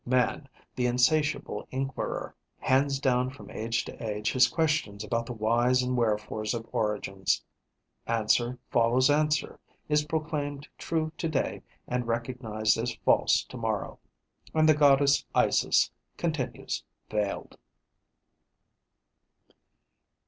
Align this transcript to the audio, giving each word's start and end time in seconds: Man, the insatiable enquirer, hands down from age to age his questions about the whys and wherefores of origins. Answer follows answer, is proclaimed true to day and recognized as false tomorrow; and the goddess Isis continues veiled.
Man, 0.03 0.49
the 0.75 0.87
insatiable 0.87 1.67
enquirer, 1.69 2.33
hands 2.57 2.99
down 2.99 3.29
from 3.29 3.51
age 3.51 3.85
to 3.85 4.03
age 4.03 4.31
his 4.31 4.47
questions 4.47 5.03
about 5.03 5.27
the 5.27 5.33
whys 5.33 5.83
and 5.83 5.95
wherefores 5.95 6.55
of 6.55 6.65
origins. 6.71 7.43
Answer 8.07 8.57
follows 8.71 9.11
answer, 9.11 9.59
is 9.89 10.03
proclaimed 10.05 10.67
true 10.79 11.11
to 11.19 11.29
day 11.29 11.61
and 11.87 12.07
recognized 12.07 12.79
as 12.79 12.95
false 13.05 13.43
tomorrow; 13.43 13.99
and 14.55 14.67
the 14.67 14.73
goddess 14.73 15.23
Isis 15.35 15.91
continues 16.17 16.83
veiled. 17.11 17.59